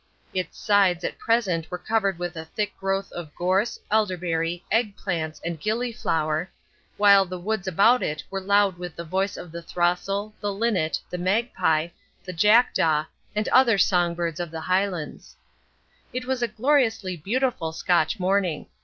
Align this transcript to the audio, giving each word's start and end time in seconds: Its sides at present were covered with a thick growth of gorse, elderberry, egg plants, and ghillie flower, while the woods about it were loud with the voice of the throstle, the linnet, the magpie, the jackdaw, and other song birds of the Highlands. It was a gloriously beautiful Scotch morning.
Its 0.33 0.57
sides 0.59 1.03
at 1.03 1.19
present 1.19 1.69
were 1.69 1.77
covered 1.77 2.17
with 2.17 2.35
a 2.35 2.43
thick 2.45 2.75
growth 2.79 3.11
of 3.11 3.29
gorse, 3.35 3.77
elderberry, 3.91 4.65
egg 4.71 4.97
plants, 4.97 5.39
and 5.45 5.59
ghillie 5.61 5.91
flower, 5.93 6.49
while 6.97 7.23
the 7.23 7.37
woods 7.37 7.67
about 7.67 8.01
it 8.01 8.23
were 8.31 8.41
loud 8.41 8.79
with 8.79 8.95
the 8.95 9.03
voice 9.03 9.37
of 9.37 9.51
the 9.51 9.61
throstle, 9.61 10.33
the 10.39 10.51
linnet, 10.51 10.99
the 11.11 11.19
magpie, 11.19 11.89
the 12.23 12.33
jackdaw, 12.33 13.05
and 13.35 13.47
other 13.49 13.77
song 13.77 14.15
birds 14.15 14.39
of 14.39 14.49
the 14.49 14.61
Highlands. 14.61 15.37
It 16.11 16.25
was 16.25 16.41
a 16.41 16.47
gloriously 16.47 17.15
beautiful 17.15 17.71
Scotch 17.71 18.19
morning. 18.19 18.65